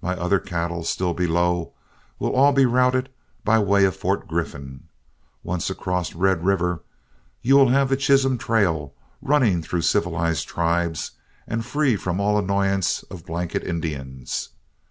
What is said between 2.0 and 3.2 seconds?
will all be routed